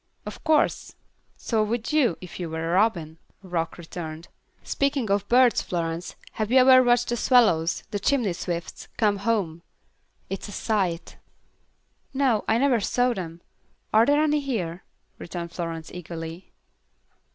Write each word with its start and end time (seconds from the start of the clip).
"Of 0.25 0.43
course. 0.43 0.95
So 1.37 1.61
would 1.63 1.93
you, 1.93 2.17
if 2.21 2.39
you 2.39 2.49
were 2.49 2.71
a 2.71 2.73
robin," 2.73 3.19
Rock 3.43 3.77
returned. 3.77 4.29
"Speaking 4.63 5.11
of 5.11 5.27
birds, 5.29 5.61
Florence, 5.61 6.15
have 6.31 6.51
you 6.51 6.57
ever 6.57 6.81
watched 6.81 7.09
the 7.09 7.15
swallows 7.17 7.83
the 7.91 7.99
chimney 7.99 8.33
swifts 8.33 8.87
come 8.97 9.17
home? 9.17 9.61
It's 10.27 10.47
a 10.47 10.51
sight." 10.53 11.17
"No, 12.15 12.43
I 12.47 12.57
never 12.57 12.79
saw 12.79 13.13
them. 13.13 13.41
Are 13.93 14.07
there 14.07 14.23
any 14.23 14.39
here?" 14.39 14.83
returned 15.19 15.51
Florence, 15.51 15.91
eagerly. 15.93 16.51